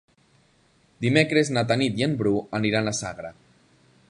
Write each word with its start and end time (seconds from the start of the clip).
Dimecres 1.05 1.53
na 1.57 1.65
Tanit 1.73 2.01
i 2.03 2.09
en 2.09 2.17
Bru 2.23 2.35
aniran 2.61 2.89
a 2.93 2.99
Sagra. 3.05 3.37